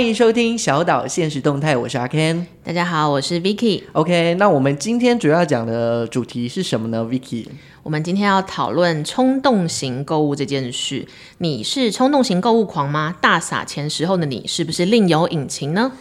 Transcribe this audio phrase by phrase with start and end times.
[0.00, 2.46] 欢迎收听小岛现实动态，我是阿 Ken。
[2.64, 3.82] 大家好，我是 Vicky。
[3.92, 7.46] OK，那我们今天主要讲的主题是什么呢？Vicky，
[7.82, 11.06] 我们今天要讨论冲动型购物这件事。
[11.36, 13.14] 你是冲动型购物狂吗？
[13.20, 15.92] 大撒钱时候的你是不是另有隐情呢？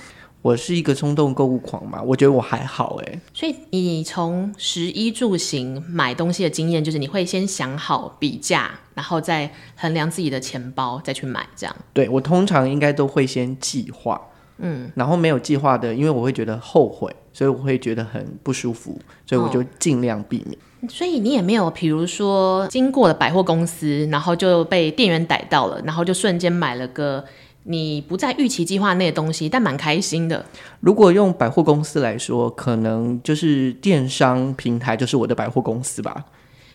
[0.41, 3.19] 我是一个冲动购物狂嘛，我觉得我还好哎。
[3.33, 11.75] 所以你从食衣住行买东西的经验，就是你会先想好比价，然后再衡量自己的钱包再去买，这样。
[11.91, 14.19] 对，我通常应该都会先计划，
[14.59, 20.57] 嗯，然后没有计划的，因为我会觉得后悔，所以我会觉得很不舒服，所以我就尽量避免。
[20.57, 27.25] 哦，所以你也没有，比如说经过了百货公司，然后就被店员逮到了，然后就瞬间买了个。
[27.63, 30.45] 你不在预期计划内的东西，但蛮开心的。
[30.79, 36.25] 如果用百货公司来说，可能就是电商平台就是我的百货公司吧。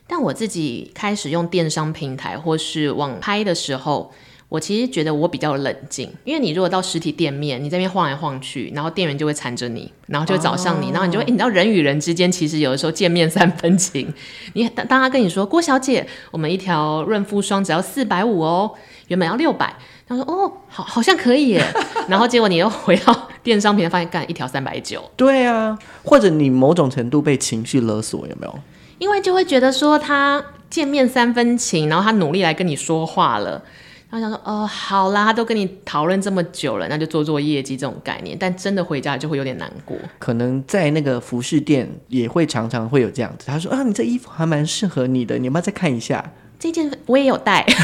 [0.07, 4.13] 但我自己开始用电商平台或是网拍的时候，
[4.51, 14.13] 我其实觉得我比较冷静，因为你如果到实体店面，你这边晃来晃去，然后店员就会缠着你，然后就会找上你，哦、然后你就会，你知道人与人之间其实有的时候见面三分情。
[14.53, 18.71] 你当他跟你说郭小姐，我们一条润肤霜只要四百五哦，
[19.09, 19.75] 原本要六百。
[20.07, 21.65] 他说：“哦，好，好像可以耶。
[22.09, 25.03] ”然后结果你又回到电商平台，发现干一条三百九。
[25.17, 28.59] 对啊，或者你某种程度被情绪勒索，有没有？
[28.99, 33.63] 因为就会觉得说他见面三分情，然后他努力来跟你说话了，
[34.11, 39.97] 然后想说：“哦，好啦，他都跟你讨论这么久了，那就做做业绩这种概念。”但真的回家就会有点难过。
[40.19, 43.47] 可能在那个服饰店也会常常会有这样子。
[43.47, 46.33] 他说：“啊，你这衣服还蛮适合你的，你要不要再看一下？”
[46.65, 47.63] 这件我也有带。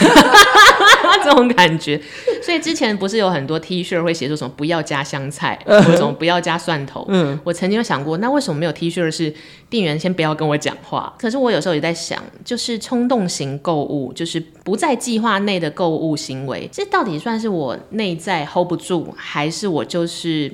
[1.22, 2.00] 这种感觉，
[2.42, 7.04] 所以之前不是有很多 T 恤会写出什么不要加香菜，或者什么不要加蒜头。
[7.08, 9.32] 嗯，我曾经有想过，那为什么没有 T 恤是
[9.68, 11.12] 店员先不要跟我讲话？
[11.18, 20.50] 可是我有时候也在想，就是冲动型购物，就是不在计划内的购物行为，这到底算是我内在 hold 不住，还是我就是？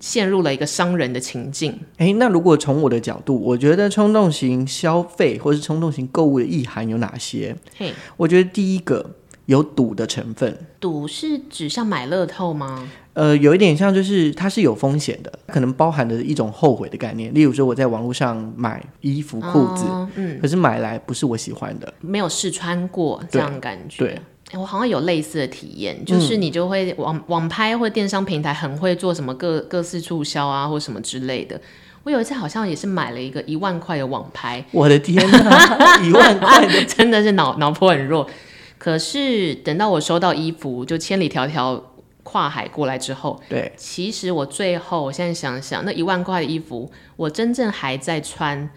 [0.00, 1.78] 陷入了一个伤人的情境。
[1.96, 7.56] 诶，那如果从我的角度，我觉得冲动型消费或是冲动型购物的意涵有哪些？
[7.76, 9.14] 嘿，我觉得第一个
[9.46, 10.56] 有赌的成分。
[10.78, 12.88] 赌是指像买乐透吗？
[13.14, 17.34] 呃，有一点像，就是它是有风险的，可能包含着一种后悔的概念。
[17.34, 23.98] 例如说，我在网络上买衣服、裤子，哦，嗯，可是买来不是我喜欢的，没有试穿过，这样感觉。
[23.98, 24.20] 对。
[24.50, 31.60] 对我好像有类似的体验，就是你就会网、嗯、网拍或电商平台很会做什么各各式促销啊，或什么之类的。
[32.04, 38.26] 我有一次好像也是买了一个一万块的网拍，我的天哪， 一万块的 真的是脑脑波很弱。
[38.78, 41.78] 可是等到我收到衣服，就千里迢迢
[42.22, 48.70] 跨海过来之后，对，其实我最后我现在想想，那一万块的衣服，我真正还在穿。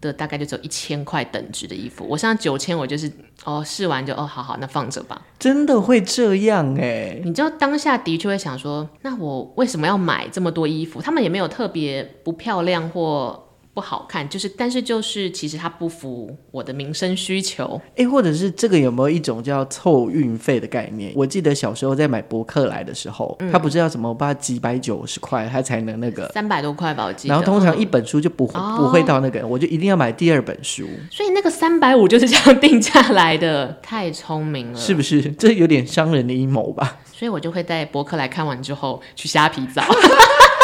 [0.00, 3.10] 的大概就只有一千块等值的衣服，我现在九千，我就是
[3.44, 5.20] 哦试完就哦好好，那放着吧。
[5.38, 7.20] 真的会这样哎？
[7.24, 11.00] 你知道当下的确会想说，那我为什么要买这么多衣服？
[11.00, 13.45] 他们也没有特别不漂亮或。
[13.76, 17.78] 不好看，就是，但是就是，其实它不符我的民生需求。
[17.90, 21.12] 哎、欸，或者是这个有没有一种叫凑运费的概念？
[21.14, 27.34] 我记得小时候在买博客来的时候，嗯、它不是要什么，我把几百九十块，它才能那个三百多块吧，我记得。
[27.34, 30.88] 然后通常一本书就不会、嗯、不会到那个、哦，我就一定要买第二本书。
[31.10, 35.20] 所以那个三百五就是这样定价来的， 太聪明了，是不是？
[35.32, 37.00] 这有点商人的阴谋吧？
[37.12, 39.82] 所以我就会在博客来看完之后去虾皮找。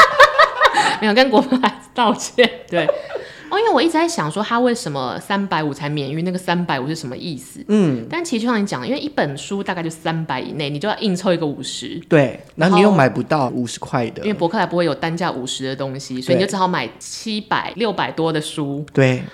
[1.03, 1.59] 没有跟国外
[1.93, 2.87] 道歉，对，
[3.51, 7.59] 哦，因为我一直在想说他为什么三百五才免运，那个三百五是什么意思？
[7.67, 18.87] 嗯，但其实就像你讲，因为一本书大概就三百以内，你就要硬凑一个五十，对，然后你又买不到五十块的，因为博客来不会有单价五十的东西，所以你就只好买七百、六百多的书。
[18.93, 19.25] 对，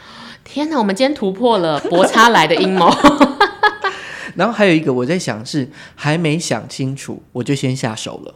[0.43, 2.91] 天哪，我们今天突破了博差来的阴谋。
[4.37, 8.35] 然后还有一个我在想是还没想清楚，我就先下手了。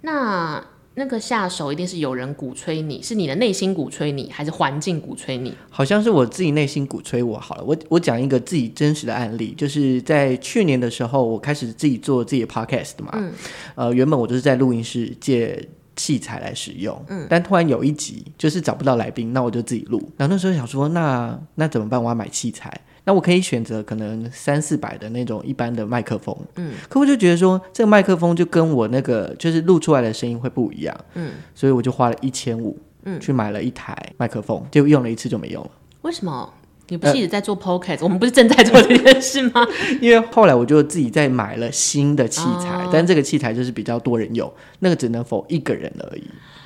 [0.00, 0.64] 那。
[0.98, 5.54] 那个下手一定是有人鼓吹你，是你的内心鼓吹你，还是环境鼓吹你？
[5.68, 7.38] 好像是我自己内心鼓吹我。
[7.38, 13.10] 好了，我我讲一个自己真实的案例，就是在去年的时候，我开始自己做自己的 podcast 嘛。
[13.12, 13.30] 嗯。
[13.74, 16.98] 呃，原本我就是在录音室借器材来使用。
[17.08, 17.26] 嗯。
[17.28, 19.98] 但突然有一集就是找不到来宾，那我就自己录。
[20.16, 22.02] 然后那时候想说，那那怎么办？
[22.02, 22.72] 我要买器材。
[23.06, 35.70] 那我可以选择可能三四百的那种一般的麦克风，嗯，可我就觉得说这个麦克风就跟我那个就是录出来的声音会不一样，嗯，所以我就花了一千五，嗯，去买了一台麦克风，结果用了一次就没用了。
[36.02, 36.52] 为什么？
[36.88, 39.64] 你不是一直在做 podcast？、呃、我们不是正在做这件事吗？
[40.02, 46.24] 因为后来我就自己再买了新的器材，哦、但这个器材就是比较多人用，那个只能 for 一个人而已。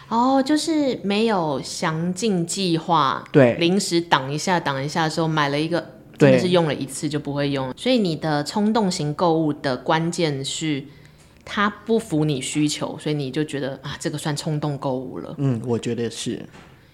[0.08, 5.99] 哦，就是没有详尽计划，对，临时挡一下挡一下的时候买了一个。
[6.20, 10.84] 真的是用了一次就不会用，所以你的冲动型购物的关键是
[11.44, 15.34] 它不符你需求，所以你就觉得啊，这个算冲动购物了。
[15.38, 16.44] 嗯，我觉得是。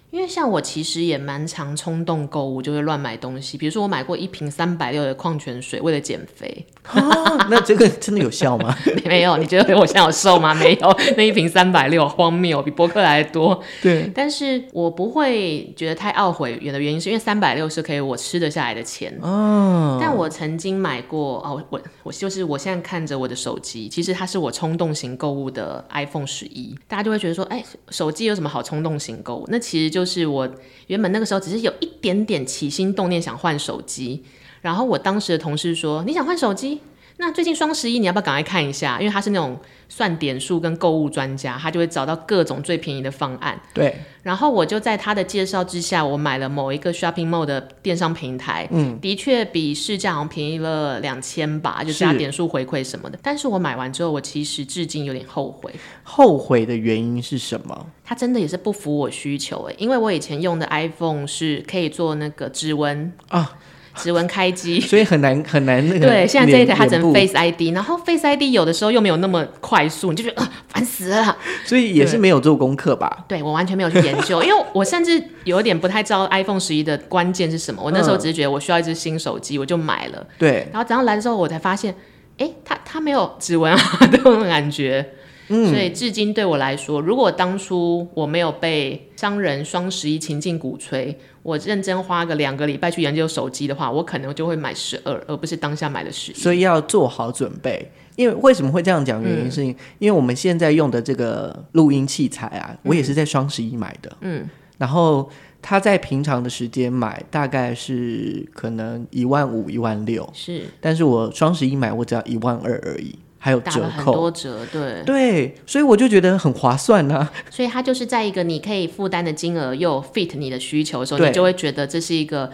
[0.09, 3.57] 因为像我其实也蛮常冲动购物，就会乱买东西。
[3.57, 6.65] 比如说我买过一瓶三百六的矿泉水，为了减肥。
[6.93, 8.73] 哦，那这个真的有效吗？
[9.03, 10.53] 没有，你觉得我现在有瘦吗？
[10.53, 13.61] 没有，那一瓶三百六荒谬，比博客来的多。
[13.81, 19.13] 对，但是我不会觉得太懊悔，原的原因是因为三百六是可以我吃得下来的钱。
[19.21, 29.45] 哦，但我曾经买过哦，我我就是我现在看着我的手机，其实它是我冲动型购物的 iPhone 十一，大家就会觉得说，哎，手机有什么好冲动型购物？
[29.49, 30.47] 那其实就就是我
[30.85, 34.23] 原本那个时候只是有一点点起心动念想换手机。
[34.61, 36.81] 然后我当时的同事说：“你想换手机？
[37.19, 38.99] 那最近双十一你要不要赶快看一下？
[38.99, 39.59] 因为他是那种
[39.89, 43.95] 算点数跟购物专家，他就会找到各种最便宜的方案。”对。
[44.21, 53.17] 然后我就在他的介绍之下，我买了某一个 shopping mall 的电商平台，嗯，的确比市价好像便宜了两千吧，就加点数回馈什么的。
[53.23, 55.73] 但是我买完之后，我其实至今有点后悔。
[56.03, 57.87] 后悔的原因是什么？
[58.03, 63.57] 它真的也是不符我需求诶，因为我以前用的 iPhone 是可以做那个指纹啊。
[63.97, 66.07] 指纹开机， 所以很难很难那个。
[66.07, 71.37] 对，现在这一台它只能 Face ID，然后 Face ID 有的时候又没有那么快速，你就觉得啊，烦死了。
[71.65, 73.25] 所以也是没有做功课吧？
[73.27, 77.81] 对，我完全没有去研究， 因为我甚至有点不太知道 iPhone 十一的关键是什么。
[77.83, 80.25] 我那时候只是觉得我需要一只新手机，我就买了。
[80.37, 81.95] 对，然后早上来的时候，我才发现，
[82.37, 83.79] 哎，它它没有指纹啊，
[84.11, 85.05] 这种感觉。
[85.49, 91.17] 嗯，所以至今对我来说，如果当初我没有被商人双十一情境鼓吹，
[91.47, 96.35] 我认真花个两个礼拜去研究手机的话，我可能就会买十二，而不是当下买的十一。
[96.35, 99.23] 所以要做好准备，因为为什么会这样讲？
[99.23, 104.11] 原因是因为我们现在用的这个录音器材啊，我也是在双十一买的。
[104.19, 104.45] 嗯，
[104.77, 105.29] 然后
[105.61, 113.17] 他在平常的时间买大概是可能一万五、一万六，是，但是我双十一买我只要一万二而已。
[113.47, 117.31] 还有折扣，打了很多折，对对，所以我就觉得很划算呢、啊。
[117.49, 122.51] 所以它就是在一个你可以负担的金额又 fit 你的需求的时候，你就会觉得这是一个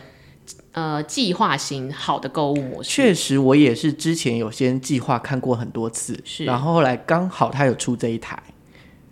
[0.74, 2.92] 呃计划型好的购物模式。
[2.92, 8.38] 确实，我也是之前有先计划看过很多次，是，然后后来刚好他有出这一台，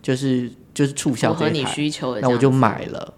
[0.03, 3.15] 就是就是促销符合你需求的，那我就买了。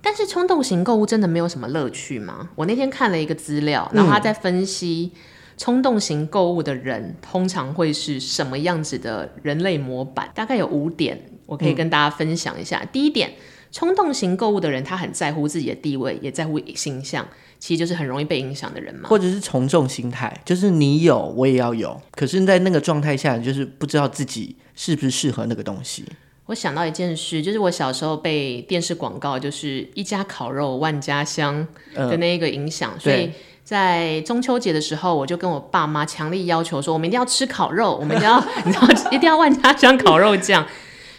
[0.00, 2.48] 但是冲动型购物真的没有什么乐趣吗？
[2.54, 5.12] 我那天看了一个资料，然后他在分析。
[5.14, 5.18] 嗯
[5.62, 10.28] 冲动型购物的人通常会是什么样子的人类模板？
[10.34, 11.16] 大概有五点，
[11.46, 12.80] 我可以跟大家分享一下。
[12.80, 13.32] 嗯、第一点，
[13.70, 17.24] 冲动型购物的人，他很在乎自己的地位，也在乎形象，
[17.60, 19.08] 其实就是很容易被影响的人嘛。
[19.08, 26.04] 或者是从众心态，就是你有我也要有，可是，在那个状态下，就是不知道自己是不是适合那个东西。
[26.46, 31.64] 我想到一件事，就是我小时候被电视广告，就是一家烤肉万家香
[31.94, 33.30] 的那一个影响，呃、所以。
[33.64, 40.66] 在中秋节的时候，我就跟我爸妈强力要求说，我们一定要吃烤肉，我们一定要， 你知道，一定要万家香烤肉酱。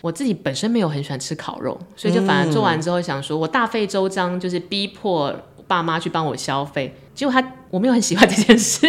[0.02, 5.34] 我自己本身没有很喜欢吃烤肉，所以就反而做完之后想说，我大费周章就是逼迫
[5.66, 8.86] 爸妈去帮我消费，结果他我没有很喜欢这件事。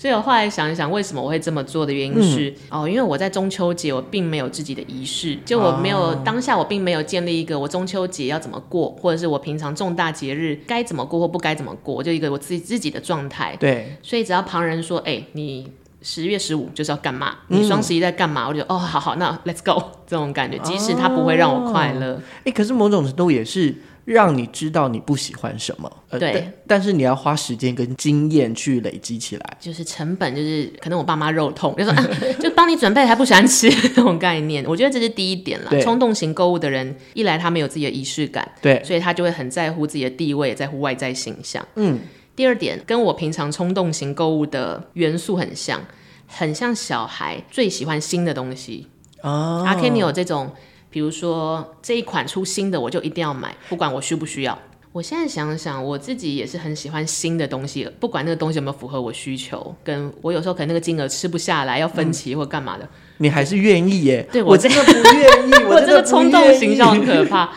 [0.00, 13.54] 所以我后来想一想，为什么我会这么做的原因是，嗯、哦，因为我在中秋节我并没有自己的仪式，就我没有、哦、当下我并没有建立一个我中秋节要怎么过，或者是我平常重大节日该怎么过或不该怎么过，就一个我自己自己的状态。
[13.60, 17.36] 对，所以只要旁人说，哎、欸，你十月十五就是要干嘛？
[17.48, 18.46] 你双十一在干嘛？
[18.46, 23.74] 嗯、我就哦，好好，那 Let's go 这种感觉，即使它不会让我快乐，哎、哦欸，可是某种程度也是。
[24.04, 32.08] 让你知道你不喜欢什么，呃、对但，但是你要花时间跟经验去累积起来，就是成本，就是可能我爸妈肉痛，就说 啊，
[32.40, 35.80] 就帮你准备还不喜欢吃 这种概念，我觉得这是第一点了。
[35.82, 41.64] 冲动型购物的人，一来他没有自己的仪式感，对，所以他就会很在乎自己的地位，也在乎外在形象。
[41.76, 42.00] 嗯，
[42.34, 45.80] 第二点跟我平常冲动型购物的元素很像，
[46.26, 48.86] 很像小孩最喜欢新的东西
[49.22, 49.62] 哦。
[49.66, 50.50] 阿 Ken，你有这种？
[50.90, 54.58] 比如说这一款出新的，我就一定要买，不管我需不需要。
[54.92, 64.28] 我现在想想，我自己也是很喜欢新的东西，不管那个东西有没有符合我需求，跟我有时候可能那个金额吃不下来，要分期或干嘛的，你还是愿意耶？
[64.32, 67.50] 对 我真的不愿意，我这个冲动形象很可怕。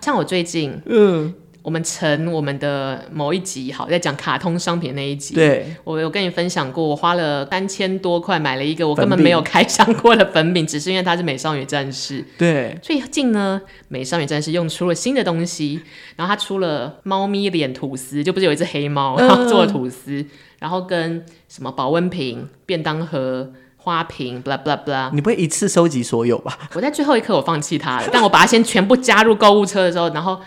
[0.00, 1.32] 像我最近，嗯。
[1.62, 12.24] 我们成我们的某一集好，在讲卡通商品那一集，对，我有跟你分享过，我花了三千多块买了一个我根本没有开箱过的粉饼，只是因为它是美少女战士。
[12.36, 15.80] 对，最近呢，美少女战士用出了新的东西，
[16.16, 20.28] 然后它出了猫咪脸吐司，就不是有一只黑猫，然后做的吐司，嗯、
[20.58, 25.10] 然后跟什么保温瓶、便当盒、花瓶，blah blah blah。
[25.12, 26.58] 你不会一次收集所有吧？
[26.74, 30.40] 我在最后一刻我放弃它了，但我把它先全部加入购物车的时候，然后。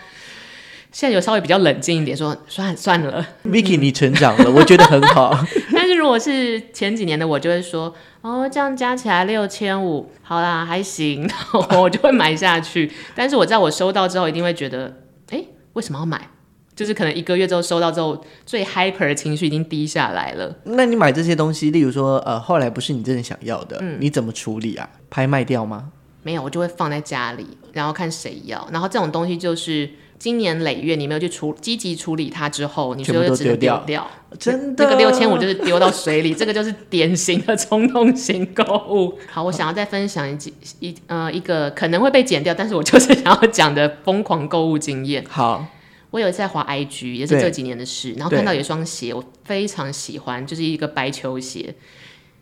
[0.96, 5.30] 现在有稍微比较冷静一点说，说算算了， Vicky，你成长了，我觉得很好。
[5.70, 11.28] 但 但是如果是前几年的，我就会说，哦，这样加起来六千五，好啦，还行，
[11.78, 12.90] 我就会买下去。
[13.14, 14.90] 但是我在我收到之后一定会觉得，
[15.28, 16.30] 哎，为什么要买？
[16.74, 20.56] 就是可能一个月之后收到之后，最 hyper 的情绪已经低下来了。
[20.64, 24.88] 那你买这些东西，例如说，呃，后来不是你真的想要的，嗯，你怎么处理啊？
[25.10, 25.90] 拍卖掉吗？
[26.22, 28.66] 没有，我就会放在家里，然后看谁要。
[28.72, 29.88] 然后这种东西就是
[30.18, 34.10] 经年累月，你没有去处积极处理它之后，你就会只能丢掉。
[34.38, 39.18] 真的，那个六千五就是丢到水里，这个就是典型的冲动型购物。
[39.30, 40.36] 好，我想要再分享一
[40.80, 45.24] 一呃一个可能会被剪掉，但是我就是想要讲的疯狂购物经验。
[45.30, 45.66] 好。
[46.12, 51.74] 我有一次在滑 IG，也是这几年的事，然后看到有一双鞋，我非常喜欢，就是一个白球鞋。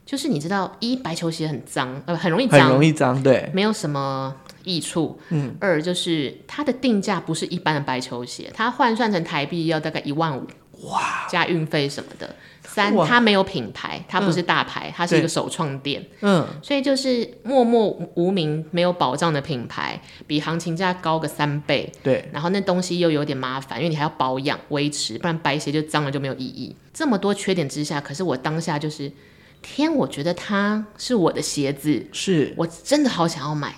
[0.06, 4.32] 就是你知道，一白球鞋很脏，呃，很容易脏，很容易脏，对，没有什么
[4.64, 5.18] 益处。
[5.28, 5.54] 嗯。
[5.60, 10.46] 二就是它的定价不是一般的白球鞋，它换算成台币要大概一万五，
[10.88, 12.34] 哇，加运费什么的。
[12.66, 16.04] 三，它没有品牌，它不是大牌，嗯、它是一个首创店。
[16.22, 21.92] 嗯，所以就是默默无名、没有保障的品牌，比行情价高个三倍。
[22.02, 26.74] 对，然后那东西又有点麻烦，因为你还要保养、维持，不然白鞋就脏了就没有意义。
[26.92, 29.12] 这么多缺点之下，可是我当下就是，
[29.60, 33.74] 天，我觉得它是我的鞋子，是我真的好想要买。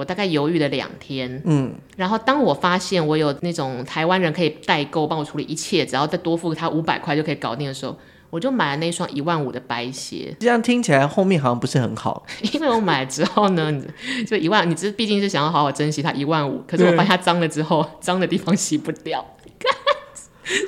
[0.00, 7.94] 我大概犹豫了两天，嗯，然后当我发现我有那种台湾人可以代购帮我处理一切，只要再多付他五百块就可以搞定的时候。
[8.30, 12.24] 我就买了那双一万五的白鞋，这样听起来后面好像不是很好。
[12.54, 13.82] 因为我买了之后呢，
[14.24, 19.34] 就一万，你这毕竟是想要好好珍惜它一万五，可是我发现它脏了之后，脏的地方洗不掉，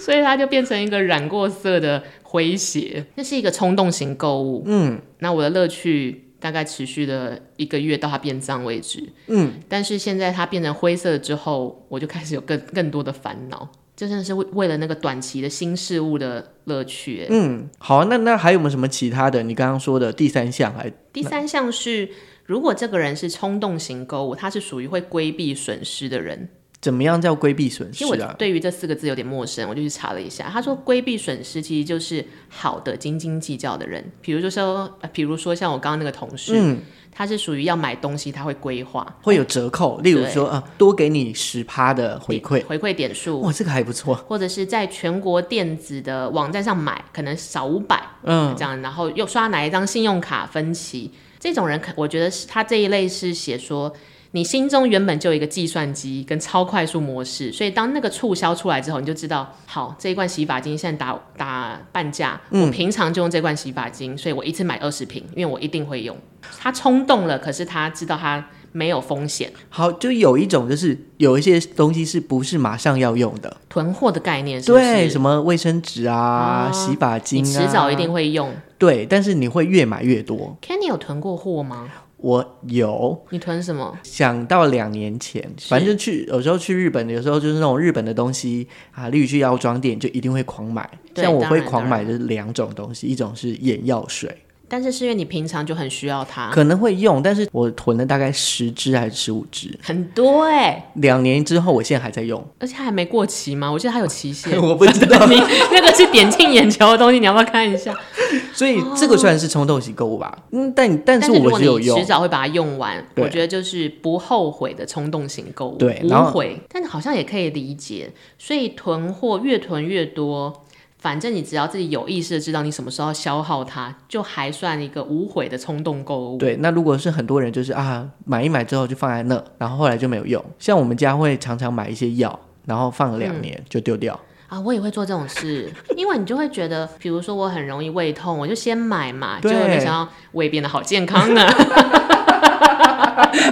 [0.00, 3.06] 所以它就变成一个染过色的灰鞋。
[3.14, 13.68] 那是一个冲动型购物，嗯，那我的乐趣大概持续了一个月到它变脏为止，嗯，但是现在它变成灰色之后，我就开始有更更多的烦恼。
[13.94, 17.26] 就真的是为为了那个短期的新事物的乐趣。
[17.30, 19.42] 嗯，好，啊那那还有没有什么其他的？
[19.44, 20.90] 你刚刚说的第三项还？
[21.12, 22.08] 第三项是，
[22.44, 26.48] 如果这个人是冲动型购物，他是属于会规避损失的人。
[26.82, 28.08] 怎么样叫规避损失啊？
[28.10, 30.50] 其实我对于这四个字有点陌生，我就去查了一下。
[30.52, 34.04] 他说规避损失其实就是好的斤斤计较的人。
[34.20, 36.80] 比如说说，比如说像我刚刚那个同事，嗯，
[37.12, 43.40] 他是属于要买东西他会规划，会有折扣，例如说啊，多给你十趴的回馈，回馈点数。
[43.42, 44.16] 哇，这个还不错。
[44.16, 53.94] 或者是在全国电子的网站上买，可能少五百，嗯，这样，然后又刷哪一张信用卡分期，这种人可我觉得是他这一类是写说。
[54.34, 66.16] 你心中原本就有一个计算机跟超快速模式，所以当那个促销出来之后，你就知道，好，这一罐洗发精现在打打半价，嗯，我平常就用这罐洗发精，所以我一次买二十瓶，因为我一定会用。
[66.58, 69.52] 他冲动了，可是他知道他没有风险。
[69.68, 74.84] 好，就有一种就是有一些东西是不是马上要用的，囤货的概念是不是？
[74.84, 78.50] 对，什么卫生纸啊、哦、洗发精啊，你迟早一定会用。
[78.78, 80.56] 对，但是你会越买越多。
[80.60, 81.88] Kenny 有囤过货吗？
[82.22, 83.98] 我有，你囤什么？
[84.04, 90.88] 想到两年前，反正去有时候去日本，有时候就是那种日本的东西啊，例如去药妆店就一定会狂买。
[91.16, 94.34] 像我会狂买的是两种东西，一种是眼药水。
[94.72, 100.84] 但是是因为你平常就很需要它，可能会用，但是我囤了大概十支还是十五支，很多哎、欸。
[100.94, 103.70] 两年之后，我现在还在用，而且还没过期吗？
[103.70, 105.24] 我记得它有期限， 我不知道。
[105.28, 105.36] 你
[105.70, 107.94] 那个是点进眼球的东西，你要不要看一下？
[108.54, 110.38] 所以这个算是冲动型购物吧。
[110.52, 113.04] 嗯，但但是我只有用，迟早会把它用完。
[113.16, 116.58] 我觉得就是不后悔的冲动型购物，对，无悔。
[116.70, 120.64] 但是好像也可以理解，所以囤货越囤越多。
[121.02, 126.38] 反正你只要自己有意识的知道你什么时候消耗它，就还算一个无悔的冲动购物。
[126.38, 130.40] 对，那如果是很多人就是啊买一买之后就放在那，然后后来就没有用。
[130.60, 134.14] 像我们家会常常买一些药，然后放了两年就丢掉。
[134.14, 134.58] 嗯。
[134.58, 141.44] 啊，我也会做这种事，因为你就会觉得，比如说我很容易胃痛，我就先买嘛，就没想到胃变得好健康呢。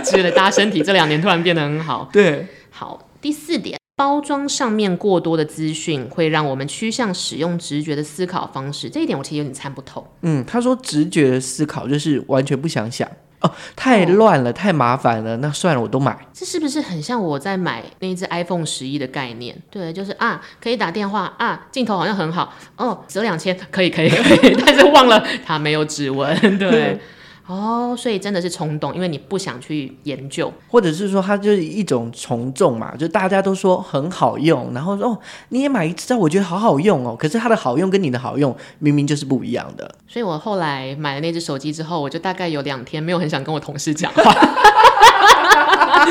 [0.05, 2.09] 觉得大家身体这两年突然变得很好。
[2.13, 3.80] 对，好，第四点。
[4.01, 8.89] 包装上面过多的资讯，会让我们趋向使用直觉的思考方式。
[8.89, 10.03] 这一点我其实有点参不透。
[10.23, 13.07] 嗯，他说直觉的思考就是完全不想想
[13.41, 16.19] 哦，太乱了，哦、太麻烦了，那算了，我都买。
[16.33, 19.55] 这是不是很像我在买那一只 iPhone 十一的概念？
[19.71, 24.17] 对，就是啊，可以打电话啊，镜头好像很好哦，折两千，可以可以可
[24.49, 26.99] 以， 但是忘了它没有指纹，对。
[27.51, 39.93] 哦，所以真的是冲动，因为你不想去研究，或者是说它就是一种从众嘛，就大家都说很好用，然后说哦，你也买一支，我觉得好好用哦，可是它的好用跟你的好用明明就是不一样的。
[40.07, 44.23] 所以我后来买了那只手机之后，我就大概有两天没有很想跟我同事讲话，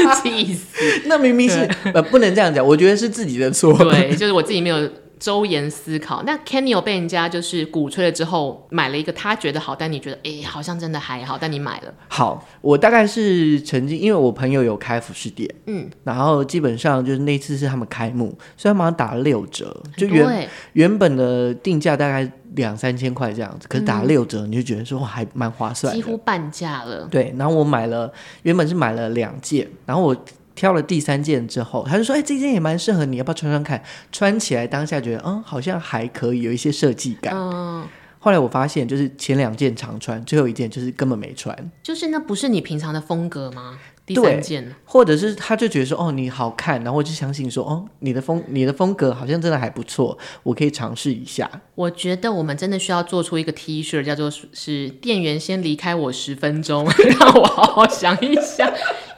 [0.22, 0.68] 气死！
[1.06, 4.90] 那明明是呃不能这样讲，我觉得是自己的错，对，就是我自己没有
[5.20, 6.24] 周延思考。
[6.24, 11.94] 那 Kenny 有被人家就是鼓吹了之后，买了一个他觉得好，但你觉得哎、欸，好像真的还好，但你买了。
[12.08, 27.08] 好，我大概是曾经，因为我朋友有开服饰店，嗯，然后基本上就是那次是他们开幕，所以他们打了六折，就原、欸、原本的定价大概两三千块这样子，可是打六折，你就觉得说还蛮划算，几乎半价了。
[27.12, 28.12] 对，然后我买了，
[28.44, 30.16] 原本是买了两件，然后我。
[30.60, 33.82] 挑了第三件之后，他就说：“哎、欸，这件也蛮适合你，要不要穿穿看？
[34.12, 37.34] 穿起来当下觉得，嗯，好像还可以，有一些设计感。
[37.34, 37.88] 嗯”
[38.20, 41.72] 后来我发现，就是前两件常穿，最后一件就是根本没穿。
[41.82, 43.80] 就是那不是你平常的风格吗？
[44.06, 56.86] 第三件，或者是他就觉得说：“哦，你好看。”然后我就相信说：“哦，你的风，你的风格好像真的还不错，我可以尝试一下。”我觉得我们真的需要做出一个 T 恤，叫做“是店员先离开我十分钟，
[57.22, 58.70] 让我好好想一下。”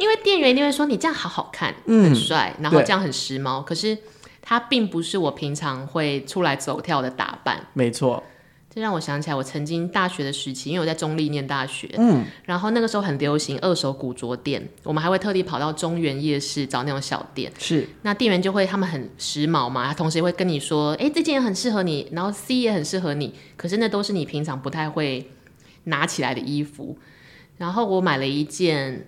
[0.01, 3.63] 因为店员一定会说你这样好好看，嗯、很帅，然后这样很时髦。
[3.63, 3.95] 可是
[4.41, 7.67] 它并不是我平常会出来走跳的打扮。
[7.73, 8.23] 没错，
[8.73, 17.51] 这让我想起来，我曾经大学的时期，因为我在中立念大学，嗯，然后那个时候很流行二手古着店，我们还会特地跑到中原夜市找那种小店。
[17.59, 23.35] 是，那店员就会他们很时髦嘛，他同时也会跟你说，哎，这件也很适合你，然后 C 也很适合你。
[23.55, 25.29] 可是那都是你平常不太会
[25.83, 26.97] 拿起来的衣服。
[27.57, 29.05] 然后我买了一件。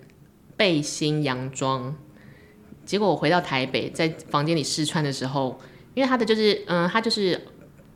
[0.56, 1.94] 背心洋装，
[2.84, 5.60] 结果我回到台北，在房间里试穿的时候，
[5.94, 7.40] 因为他的就是，嗯，他就是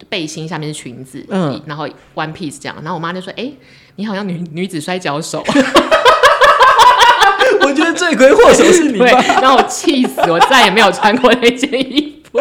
[0.09, 3.57] 背心下面是裙子，嗯，然后 one piece 这样，然后我妈就说：“哎、欸，
[3.97, 5.45] 你好像女女子摔跤手。
[7.61, 9.07] ”我觉得罪魁祸首是你吧，
[9.43, 12.39] 然后我气死，我再也没有穿过那件衣服。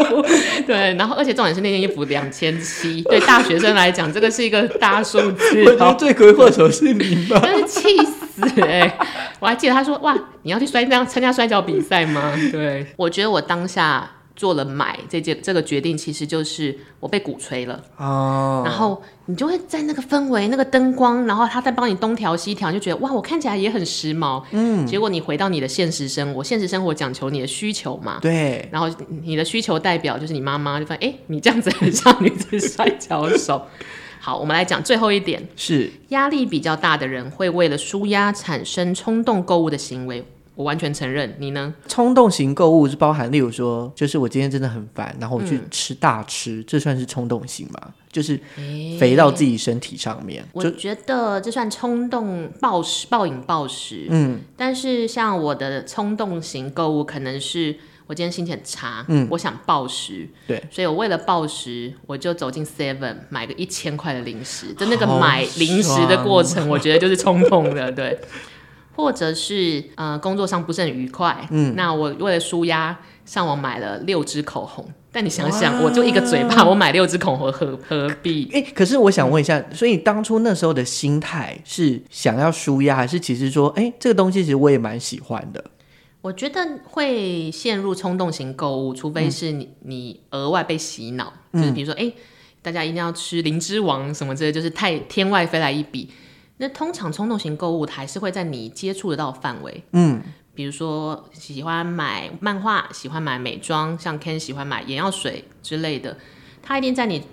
[0.66, 5.64] 对，然后而且重点是那件衣服两千七，对大学生来讲，这个是一个大数字。
[5.66, 8.27] 我觉得罪魁祸首是你吧，真是气死
[8.62, 8.98] 哎、欸！
[9.40, 14.12] 我还记得他说：“哇，你要去摔这样参加摔跤比赛吗？” 对，我觉得我当下。
[14.38, 18.62] 做了买这件这个决定，其实就是我被鼓吹了哦。
[18.64, 24.44] 然后你就会在那个氛围、那个灯光，然后他在帮你东调西调，就觉得哇，我看起来也很时髦。
[24.52, 24.86] 嗯。
[24.86, 28.20] 结果你回到你的现实生活，现实生活讲求你的需求嘛。
[28.22, 28.70] 对。
[28.72, 28.88] 然后
[29.24, 33.66] 你的需求代表就是你妈妈，就发现哎，你这样子很像女子摔跤手。
[34.28, 40.22] 好，我们来讲最后一点，是压力比较大的人会为了舒压产生冲动购物的行为。
[40.54, 41.74] 我完全承认，你呢？
[41.88, 47.94] 冲动型购物是包含，例如说，就是我今天真的很烦，然后我去吃大吃，嗯、这算是冲动型吗？
[48.12, 48.38] 就是
[49.00, 50.44] 肥到自己身体上面。
[50.44, 54.08] 欸、我觉得这算冲动暴食、暴饮暴食。
[54.10, 68.20] 嗯，但是像我的冲动型购物，可能是我今天心情很差，嗯，我想暴食，对，所以我为了暴食，我就走进 Seven 买个一千块的零食，就那个买零食的过程，我觉得就是冲动的，对。
[68.96, 78.50] 或者是呃工作上不是很愉快，嗯，那我为了舒压上网买了六支口红，但你想想，我就一个嘴巴，我买六支口红何何必？
[78.52, 85.64] 哎、欸，可是我想问一下，嗯、所以当初那时候的心态是想要舒压，还是其实说，哎、欸，这个东西其实我也蛮喜欢的？
[86.22, 92.16] 我觉得会陷入冲动型购物，除非是你、嗯、你额外被洗脑，就是比如说，哎、欸，
[92.62, 96.10] 大家一定要吃灵芝王什么之类，就是太天外飞来一笔。
[96.58, 100.22] 那通常冲动型购物还是会在你接触得到范围，嗯，
[100.56, 106.18] 比如说喜欢买漫画、喜欢买美妆，像 Ken 喜欢买眼药水之类的，
[106.64, 107.24] 它一定在你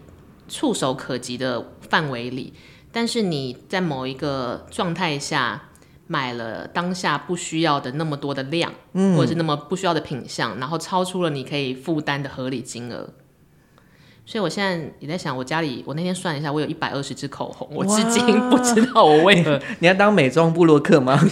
[0.47, 2.53] 触手可及的范围里。
[2.93, 5.71] 但是你在某一个状态下
[6.07, 13.09] 买了当下不需要的那么多的量，嗯，或者是那么不需要的品相，然后超出了你可以负担的合理金额。
[14.27, 19.61] 所以我现在也在想，我家里我那天算了一下，我有一百二十支口红，我至今不知道我为何。
[19.81, 21.19] 你要当美妆布洛克吗？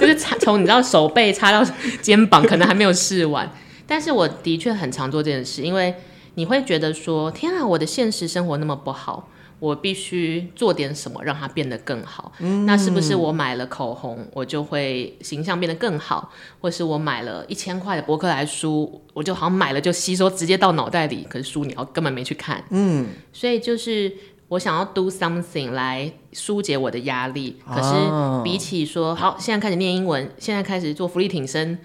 [0.00, 1.62] 就是擦从你知道手背擦到
[2.00, 3.50] 肩膀，可能还没有试完。
[3.86, 5.94] 但是我的确很常做这件事，因为
[6.36, 9.28] 你会觉得说，天啊，我的现实生活那么不好。
[9.60, 12.32] 我必须做点什么让它变得更好。
[12.38, 16.32] 嗯，那是不是我买了口红，我就会形象变得更好？
[16.60, 22.64] 或是我买了一千块的博客来书，我就好像买了就吸收直接到脑袋里，可是书你要根本没去看。
[22.70, 24.10] 嗯，所以就是
[24.48, 27.58] 我想要 do something 来疏解我的压力。
[27.68, 31.78] 可是比起说好，现在开始念英文，现在开始做福利挺身，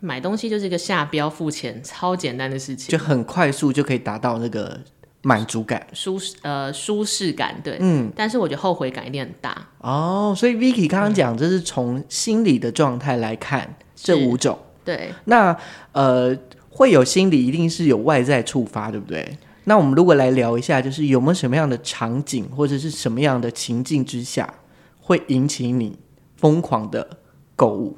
[0.00, 4.80] 买东西就是一个下标付钱，超简单的事情，就很快速就可以达到那个。
[5.24, 10.34] 满足感、舒适呃舒适感，对，嗯，但是我觉得后悔感一定很大哦。
[10.36, 15.12] 所以 Vicky 刚刚讲，这是从心理的状态来看这五种，对。
[15.24, 15.56] 那
[15.92, 16.36] 呃，
[16.68, 19.38] 会有心理，一定是有外在触发，对不对？
[19.64, 24.52] 那我们如果来聊一下，就是有没有什么样的场景，或者是什么样的情境之下，
[25.00, 25.98] 会引起你
[26.36, 27.08] 疯狂的
[27.56, 27.96] 购物，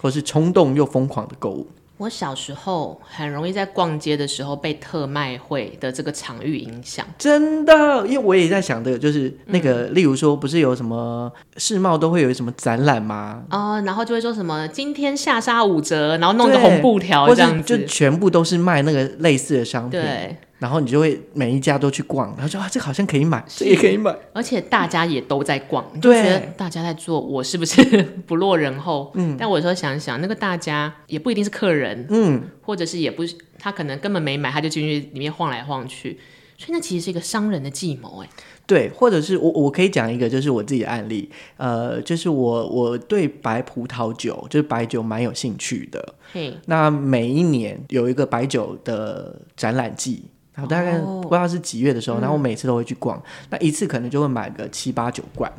[0.00, 1.68] 或是冲动又疯狂的购物？
[2.00, 13.42] 我小时候很容易在逛街的时候被特卖会的这个场域影响，真的，因为我也在想这个，就是那个，嗯、例如说，不是有什么世贸都会有什么展览吗？
[13.50, 20.00] 哦，然后就会说什么今天下杀五折，然后弄个红布条这样子，就全部都是卖那个类似的商品。
[20.00, 20.34] 对。
[20.60, 27.82] 然后你就会每一家都去逛，然后说啊，这个好像可以买，这也可以买，而且大家也都在逛，你就觉得大家在做，我是不是
[28.28, 29.10] 不落人后？
[29.14, 36.18] 嗯，但我有时候想想，那个大家也不一定是客人，嗯，或者是也不是他可能根本没买，他就进去里面晃来晃去，
[36.58, 38.28] 所以那其实是一个商人的计谋，哎，
[38.66, 50.24] 对，或者是我我可以讲一个，就是我自己的案例，呃，就是我我对白葡萄酒，就是白酒蛮有兴趣的，嘿，那每一年有一个白酒的展览季。
[50.62, 55.50] 我大概不知道是几月的时候，哦、然后我每次都会去逛，嗯、那一次可能就会买个七八九罐，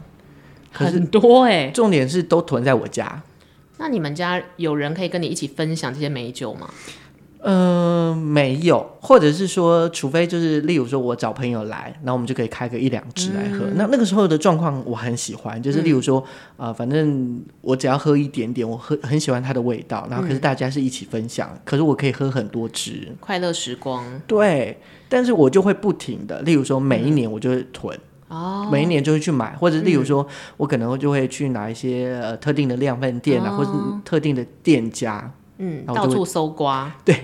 [0.71, 1.71] 很多哎、欸。
[1.71, 3.21] 重点是都囤在我家。
[3.77, 6.69] 那你们家有人可以跟你一起分享这些美酒吗？
[7.43, 13.65] 嗯、呃，没有，或者是说，除非就是，例如说，我找朋友来，然后我们就可以开个一两支来喝。
[13.65, 16.19] 嗯、那那个时候的状况我很喜欢，就是例如说，
[16.55, 20.07] 啊、嗯呃，反正我只要喝一点点，我喝很喜欢它的味道。
[20.07, 24.05] 然后可是大家是一起分享，嗯、可是我可以喝很多支，快乐时光。
[24.27, 24.77] 对，
[25.09, 27.97] 但是我就会不停的，例如说，每一年我就会囤，
[28.71, 30.27] 每一年就会去买，或者例如说，
[30.57, 33.71] 我可能就会去拿一些呃特定的量贩店啊，哦、或者
[34.05, 35.31] 特定的店家。
[35.61, 36.91] 嗯，到处搜刮。
[37.05, 37.23] 对，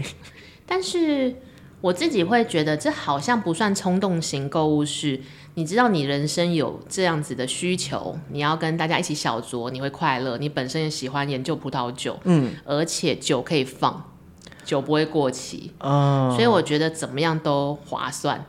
[0.65, 1.35] 但是
[1.81, 5.19] 我自己会觉得这好像不算冲动型购物，是
[5.55, 14.11] 你知道你人生有这样子的需求，你要跟大家一起小酌，你会快乐，你本身也喜欢研究葡萄酒，嗯，而且酒可以放，
[14.63, 18.45] 酒不会过期，哦，所以我觉得怎么样都划算。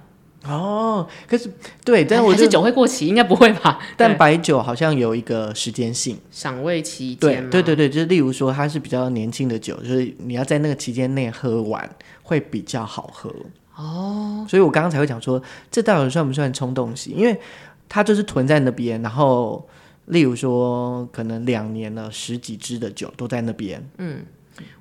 [0.46, 1.50] 哦，可是
[1.84, 3.78] 对，但我还是酒会过期，应该不会吧？
[3.96, 7.50] 但白酒好像有一个时间性，赏味期间。
[7.50, 11.88] 对对对对，就是例如说它是比较年轻的酒，就是你要在那个期间内喝完
[12.22, 13.34] 会比较好喝
[13.76, 14.46] 哦。
[14.48, 17.14] 所以我刚刚才会讲说，这到底算不算冲动型？
[17.16, 17.38] 因为
[17.88, 19.68] 它就是囤在那边，然后
[20.06, 23.84] 例如说可能两年了，十几支的酒都在那边。
[23.98, 24.24] 嗯，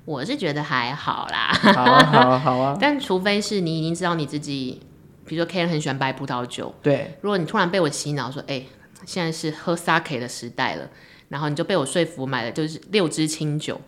[0.04, 2.78] 我是觉得还好啦，好啊好啊好啊。
[2.80, 4.80] 但除非是你已经知道你自己。
[5.28, 6.74] 比如说，Ken 很喜欢白葡萄酒。
[6.82, 8.66] 对，如果你突然被我洗脑说，哎、欸，
[9.04, 10.88] 现在是喝 Sake 的时代了，
[11.28, 13.80] 然后你就被我说服买了，就是六支清酒。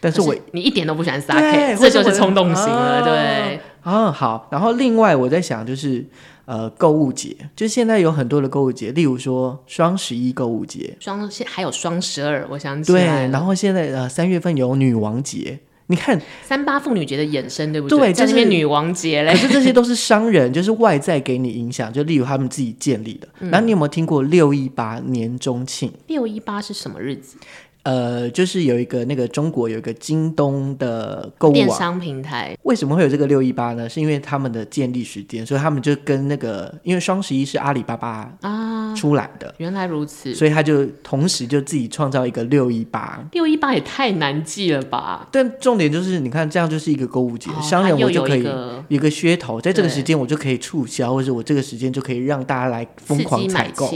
[0.00, 3.60] 但是我是你一点都不喜欢 Sake，这就是冲动型了，对。
[3.82, 4.48] 啊，好。
[4.50, 6.04] 然后另外我在想，就是
[6.46, 12.82] 呃，购物节，就现在有很多的购物节，例如说双十一购物节，双现还有双十二，我想。
[12.82, 15.60] 对，然后现在呃三月份有女王节。
[15.90, 17.98] 你看三八妇女节的衍生，对不对？
[17.98, 19.32] 对，在那边女王节嘞。
[19.32, 23.28] 可是这些都是商人，就是外在给你影响，就例如他们自己建立的。
[23.40, 25.92] 然后你有没有听过六一八年中庆？
[26.06, 27.36] 六一八是什么日子？
[27.82, 33.88] 呃，就是有一个那个中国有一个京东的购物网电商平台，为什么会有这个六一八呢？
[33.88, 43.24] 是因为他们的建立时间，所以他们就跟那个，因为双十一是阿里巴巴啊出来的，原来如此，所以他就同时就自己创造一个六一八。
[43.32, 45.28] 六一八也太难记了吧？
[45.32, 53.90] 但重点就是，你看这样就是一个购物节，哦、商人我就可以有一个噱头，在这个时间我就可以促销，或者我这个时间就可以让大家来疯狂采购。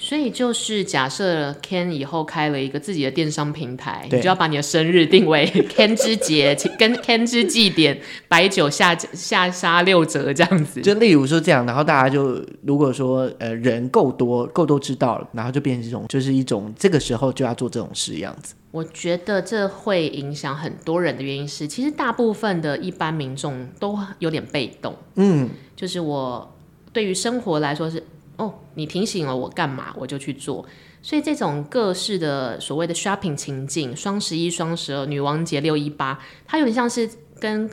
[0.00, 10.80] 所以就是假设 Ken 以后开了一个自己的电商平台，你就要把你的生日定为 Ken 之节，跟 Ken 之祭典，白酒下下杀六折这样子。
[10.82, 18.54] 就例如说这样，然后大家就如果说呃人够多，够多知道了，然后就变成这种，就是一种这个时候就要做这种事样子。
[18.70, 24.94] 我觉得这会影响很多人的原因是，其实大部分的一般民众都有点被动。
[25.16, 26.54] 嗯，就是我
[26.92, 28.00] 对于生活来说是。
[28.38, 30.66] 哦，你提醒了我干嘛，我就去做。
[31.02, 37.70] 所以这种各式的所谓的 shopping 情境，双十一、双十二、女王节、六一八，它有点像是跟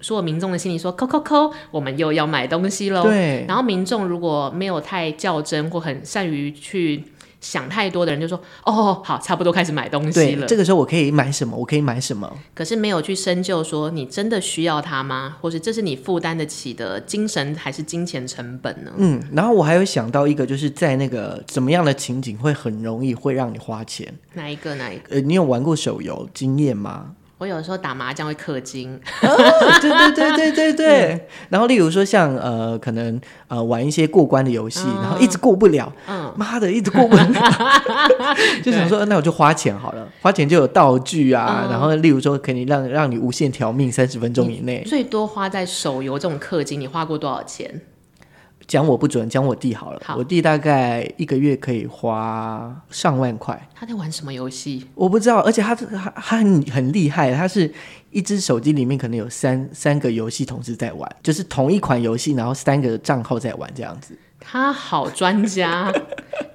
[0.00, 3.44] 所有民众的心里说：“扣扣扣，我们又要买东西喽。”对。
[3.48, 7.02] 然后民众如果没有太较真或很善于去。
[7.40, 11.56] 想太多的人就说：“哦，好，差不多开始买东西了。”这个时候我可以买什么？
[11.56, 12.30] 我可以买什么？
[12.54, 15.36] 可是没有去深究说你真的需要它吗？
[15.40, 18.92] 或是这是你负担得起的精神还是金钱成本呢？
[18.96, 24.12] 嗯，然后我还有想到一个，就是在那个怎么样的情景会很容易会让你花钱？
[24.34, 24.74] 哪一个？
[24.74, 25.14] 哪一个？
[25.14, 27.14] 呃，你有玩过手游经验吗？
[27.38, 29.36] 我有时候打麻将会氪金， 哦，
[29.80, 31.12] 对对对对对对。
[31.12, 31.20] 嗯、
[31.50, 37.24] 然后例如说像呃，可能呃玩一些过关的游戏，嗯、然后一直过不了，嗯，妈的，一直过不了，
[38.62, 44.82] 就想说那我就花钱好了，花钱就有道具啊，嗯、然后例如说可以让让你无限条命三十分钟以内。
[44.84, 47.80] 最多花在手游这种氪金，你花过多少钱？
[48.68, 50.02] 讲我不准，讲我弟好了。
[50.04, 53.68] 好我弟大概一个月可以花上万块。
[53.74, 54.86] 他在玩什么游戏？
[54.94, 57.72] 我不知道，而且他他他很很厉害，他是
[58.10, 64.14] 一只手机里面可能有三三个游戏同时在玩，就是同一款游戏，然后三个账号在玩这样子。
[64.38, 65.90] 他好专家，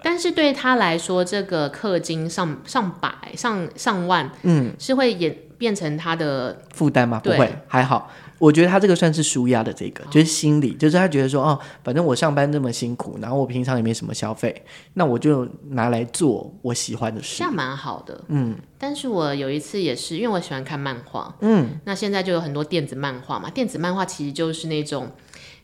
[0.04, 7.20] 但是对他来说，这个氪金上上百上上万，嗯，是会演变成他的负担吗？
[7.24, 8.12] 不会，还好。
[8.40, 18.22] 我觉得他这个算是舒压的，这个就是心理，就是他觉得说，哦，反正我上班那么辛苦，然后我平常也没什么消费，那我就拿来做我喜欢的事，这样蛮好的。
[18.28, 25.10] 嗯，但是我有一次也是，因为我喜欢看漫画，嗯，那现在就有很多电子漫画嘛，电子漫画其实就是那种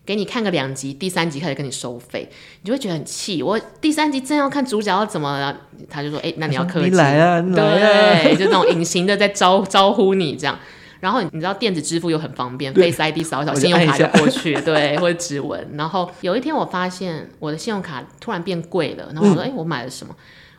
[0.10, 2.28] 给你看个两集，第三集开始跟你收费，
[2.64, 3.44] 你就会觉得很气。
[3.44, 5.56] 我第三集正要看主角要怎么了，
[5.88, 10.58] 他就说，哎，那你要氪金， 你来啊，你来啊，对，就那种隐形的在招招呼你这样。
[11.00, 15.64] 然后你知道电子支付又很方便， Face ID 扫一扫，信用卡就过去，对，或者指纹。
[15.78, 20.16] 然后有一天我发现我的信用卡突然变贵了，然后我说：“哎、嗯，我买了什么？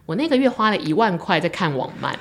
[0.06, 2.16] 我那个月花了一万块在看网漫，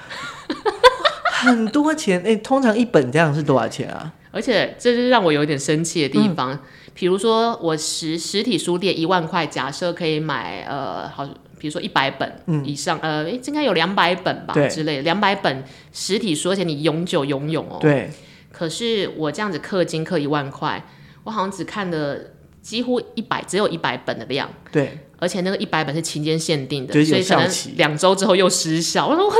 [1.46, 2.24] 很多钱。
[2.26, 4.13] 哎，通常一本这样是多少钱啊？
[4.32, 6.54] 而且这就是让我有点生气的地方。
[6.54, 6.60] 嗯、
[6.94, 11.28] 比如说我实实体书店一万块，假设可以买呃好。”
[11.60, 15.62] 比如说一百本以上，嗯、呃，应该有两百本吧之类的，两百本
[15.92, 17.80] 实体书，而且你永久拥有哦。
[17.82, 18.10] 对。
[18.50, 20.82] 可是我这样子氪金氪一万块，
[21.26, 22.18] 我好像只看了
[22.62, 24.50] 几乎一百，只有一百本的量。
[24.72, 25.00] 对。
[25.20, 29.08] 而且那个一百本是期间限定的，所以可能两周之后又失效。
[29.08, 29.34] 我说我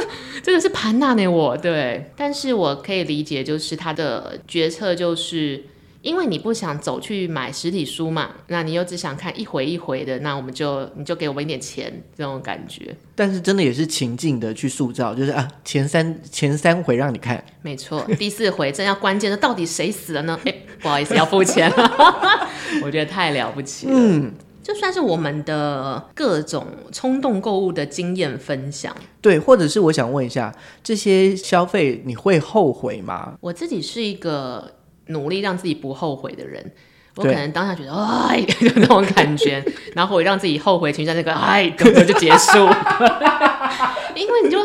[0.44, 2.12] 真的是盘纳呢，我对。
[2.16, 5.64] 但是我可以理解，就是他的决策就是。
[6.02, 12.96] 因为你不想走去买实体书嘛，那你又只想看一回一回的，那我们就你就给我们一点钱这种感觉。
[13.16, 20.40] 但是真的也是情境的去塑造，就是啊前三前三回让你看，没错，第四回正要关键的到底谁死了呢？
[20.46, 21.92] 哎，不好意思要付钱了，
[22.82, 23.92] 我觉得太了不起了。
[23.94, 24.34] 嗯，
[24.70, 33.34] 就算是我们的各种冲动购物的经验分享，对，或者是我想问一下，这些消费你会后悔吗？
[33.42, 34.74] 我自己是一个。
[35.12, 36.64] 努力让自己不后悔的人，
[37.16, 39.60] 我可能当下觉得哎， 就那种感觉，
[39.96, 42.60] 然后会让自己后悔情绪在那个哎，根本就结束。
[44.16, 44.60] 因为你就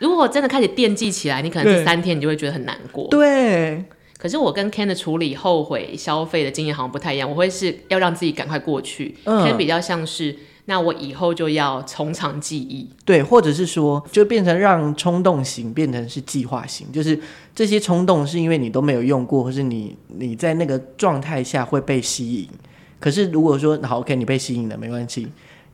[0.00, 3.08] 如果真的开始惦记起来，你可能这三天你就会觉得很难过。
[3.08, 3.82] 对。
[4.20, 9.16] 可是我跟 Ken 的处理后悔消费的经验好像不太一样，我会是要让自己赶快过去。
[9.24, 9.42] 嗯。
[9.42, 10.36] Ken 比较像是。
[10.66, 17.18] 那我以后就要从长计议，对，或者是说，就变成让冲动型变成是计划型，就是
[17.56, 22.48] 这些冲动是因为你都没有用过，或是你你在那个状态下会被吸引。
[23.00, 25.26] 可是如果说好，OK，你被吸引了，没关系，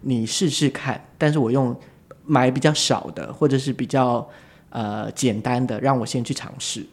[0.02, 1.04] 你试试看。
[1.18, 1.76] 但是我用
[2.24, 4.26] 买比较少的，或者是比较
[4.70, 6.86] 呃简单的，让我先去尝试。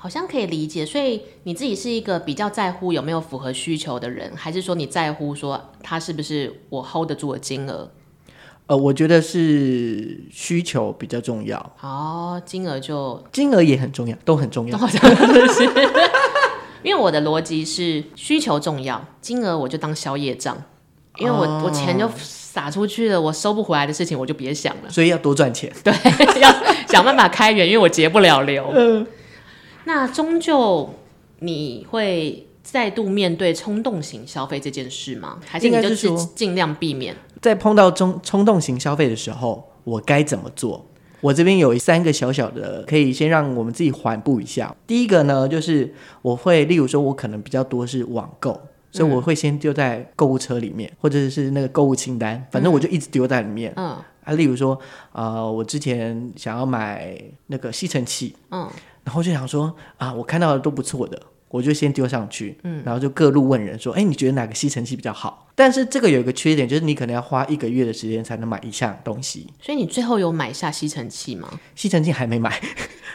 [0.00, 7.90] 好像可以理解，所以你自己是一个比较在乎有没有符合需求的人，还是说你在乎说他是不是我 hold 得住的金额？
[8.68, 11.58] 呃，我觉得是需求比较重要。
[11.80, 14.78] 哦，金额就金额也很重要，都很重要。
[16.84, 20.56] 因为我的逻辑是需求重要，金额我就当宵夜账，
[21.16, 24.88] 因为我、哦、我钱就撒出去了，我收不回来的事情我就别想了。
[24.88, 25.92] 所以要多赚钱，对，
[26.40, 26.48] 要
[26.86, 28.64] 想办法开源，因为我截不了流。
[28.76, 29.04] 嗯。
[29.88, 30.90] 那终究
[31.38, 35.40] 你会再度面对冲动型消费这件事吗？
[35.46, 37.16] 还是你就是尽量避免？
[37.40, 40.84] 在碰到冲冲动型消费的时候，我该怎么做？
[41.22, 44.76] 我这边有三个小小的，可以先让我们自己缓步一下。
[44.86, 48.60] 第一个呢，就是我会，例如说，我可能比较多是网购，
[48.92, 53.72] 所以我会先丢在购物车里面，或者是那个购物清单，反正我就一直丢在里面。
[53.76, 54.78] 嗯，啊，例如说，
[55.12, 58.68] 呃，我之前想要买那个吸尘器，嗯。
[59.08, 61.18] 然后就想说啊，我看到的都不错的，
[61.48, 65.48] 我就先丢上去，嗯，然后就各路问人说，哎，你觉得哪个吸尘器比较好？
[65.54, 69.46] 但是这个有一个缺点，就是你可能要花一个月的时间才能买一项东西。
[69.62, 71.58] 所以你最后有买下吸尘器吗？
[71.74, 72.60] 吸尘器还没买，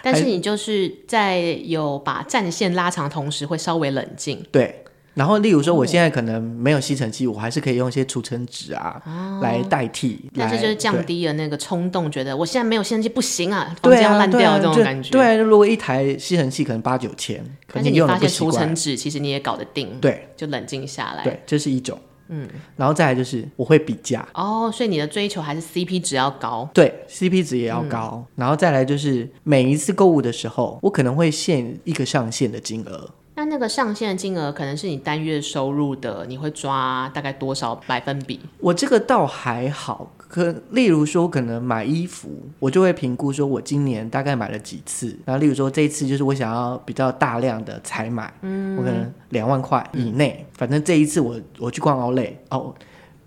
[0.01, 4.43] 但是你就是在有把战线拉长的同时，会稍微冷静。
[4.51, 4.82] 对。
[5.13, 10.29] 然后，例如说，我现在可能没有吸尘器，我还是可以用一些除尘纸啊、哦、来代替。
[10.35, 15.11] 但是就是降低了那个冲动，觉得我现在没有吸尘器不行啊，房间要烂掉这种感觉。
[15.11, 21.23] 对，如果一台吸尘器可能八九千，可是你发现除尘纸其实你也搞得定，对，就冷静下来。
[21.23, 21.99] 对，这是一种。
[22.29, 22.47] 嗯，
[22.77, 24.27] 然后再来就是我会比价。
[24.33, 26.67] 哦，所以你的追求还是 CP 值要高。
[26.73, 28.25] 对，CP 值也要高。
[28.29, 33.09] 嗯、然后再来就是每一次购物的时候，我可能会限一个上限的金额。
[33.43, 38.39] 那那个上限的金额可能是你单月收入的，你会抓大概多少百分比？
[38.59, 45.13] 我这个倒还好，可例如说，可能买衣服，我就会评估说，我今年大概买了几次。
[45.25, 52.73] 然后，例如说这一次就是我想要比较大量的采买，嗯，我可能两万块以内，反正这一次我我去逛 Outlet 哦。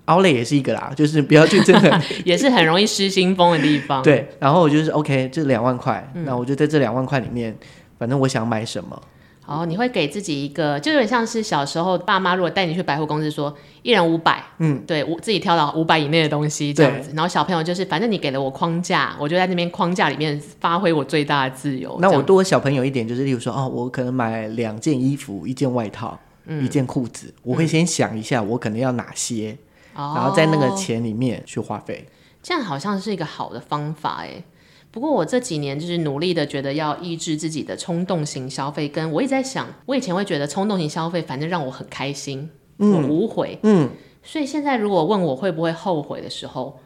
[0.07, 4.00] Outlet 也是一个啦，就是不要去真的， 也是很容易失心疯的地方。
[4.05, 7.55] 对，然后我就是 OK，这两万块，那、嗯、我就在这两万块里面，
[7.98, 9.02] 反正我想买什么。
[9.46, 17.12] 哦，你会给自己一个，就有点像是小时候爸妈如果带你去百货公司说一人五百，嗯，对，我自己挑到五百以内的东西这样子。
[17.14, 21.96] 然后小朋友就是，反正你给了我框架，我就在那边框架里面发挥我最大的自由。
[22.00, 29.56] 那我多小朋友一点，就是例如说，哦，我可能买两件衣服，一件外套，嗯、一件裤子，我会先想一下我可能要哪些。
[29.94, 32.06] 然后在那个钱里面去花费，
[32.42, 34.42] 这样好像是一个好的方法哎。
[34.96, 38.88] 不过我这几年就是努力的，觉得要抑制自己的冲动型消费。
[38.88, 43.90] 跟我一直在想，我以前会觉得冲动型消费，反正让我很开心，嗯、我无悔，嗯。
[44.22, 46.80] 所以现在如果问我会不会后悔的时候，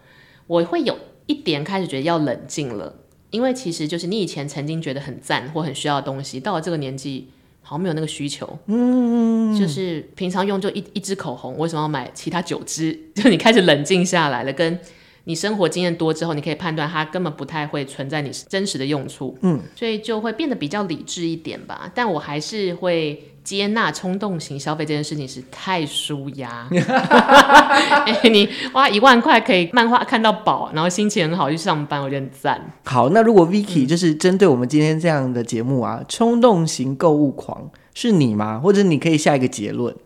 [0.49, 2.93] 我会有一点开始觉得要冷静了，
[3.31, 7.29] 因为其实就是你以前曾经觉得很赞或很需要的东西，到了这个年纪。
[7.63, 12.99] 好像没有那个需求，嗯，就是平常用就一一支口红，为什么要买其他九支？
[13.15, 14.77] 就你开始冷静下来了，跟
[15.25, 21.91] 你生活经验多之后，你可以判断它根本不太会存在你真实的用处，嗯，所以就会变得比较理智一点吧。
[21.95, 23.27] 但我还是会。
[23.43, 32.71] 接纳冲动型消费这件事情是太舒压、欸， 你花一万块可以漫画看到饱，然后心情很好去上班，我觉得很赞。
[32.85, 38.61] 好，那如果 Vicky 就是针对我们今天这样的节目啊，冲、嗯、动型购物狂是你吗？
[38.61, 39.97] 或者你可以下一个结论，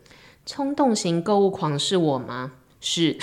[0.46, 2.52] 冲动型购物狂是我吗？
[2.86, 3.16] 是，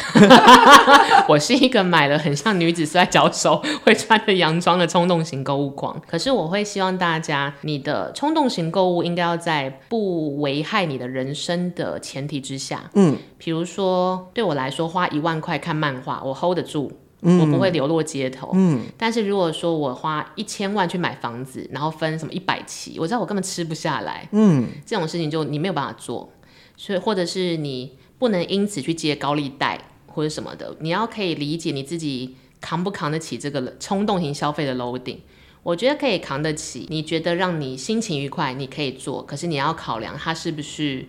[1.29, 6.01] 我是一个买了很像女子摔跤手会穿着洋装的冲动型购物狂。
[6.07, 12.89] 可是我会希望大家，你的冲动型购物应该要在不危害你的人生的前提之下。
[12.95, 18.49] 嗯，比如说对我来说，花一万块看漫画，我 hold 得住，嗯，我不会流落街头。
[18.55, 24.27] 嗯，但是如果说我花一千万去买房子，然后分什么一百期，我知道我根本吃不下来。
[24.31, 26.27] 嗯，这种事情就你没有办法做，
[26.75, 27.91] 所以或者是你。
[28.21, 35.17] 不能因此去借高利贷或者什么的，你要可以理解你自己扛不扛得起这个冲动型消费的 loading。
[35.63, 41.07] 我觉得可以扛得起，你觉得让你心情愉快，你可以做，可是你要考量它是不是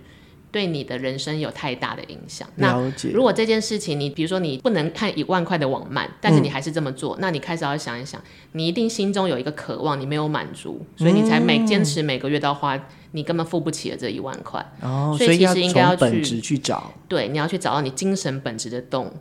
[0.53, 2.47] 对你的人生有太大的影响。
[2.55, 2.79] 那
[3.13, 12.79] 如果这件事情你比如说你不能看一万块的网漫，但是你还是这么做，嗯，那你开始要想一想，你一定心中有一个渴望，你没有满足，所以你才每坚持每个月都要花。
[13.15, 19.13] 你根本付不起的这一万块，哦，所以其实应该要去本质去找，对，你要去找到你精神本质的洞，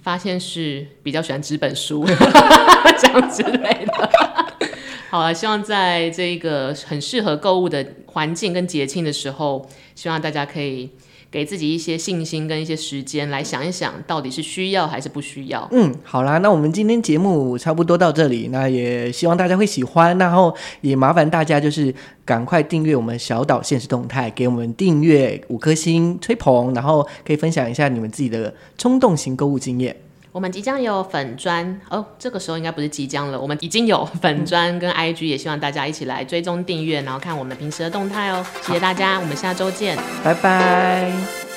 [0.00, 2.04] 发现是比较喜欢纸本书
[3.00, 4.10] 这样之类的。
[5.10, 10.90] 好了，希望在这个很适合购物的环境跟节庆的时候，希望大家可以。
[11.32, 15.66] 给自己一些信心跟一些时间来想一想，到底是需要还是不需要。
[15.72, 21.94] 嗯，好啦，那我们今天节目差不多到这里，那也希望大家会喜欢，然后也麻烦大家就是
[22.26, 29.96] 赶快订阅我们小岛现实动态，给我们订阅五颗星吹捧，然后可以分享一下你们自己的冲动型购物经验。
[30.32, 38.42] 我们即将有粉砖哦，这个时候应该不是即将了，我们已经有粉砖跟 IG，也希望大家一起来追踪订阅，然后看我们平时的动态哦。
[38.62, 41.51] 谢谢大家，我们下周见，拜拜。